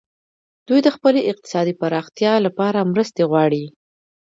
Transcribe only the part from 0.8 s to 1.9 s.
د خپلې اقتصادي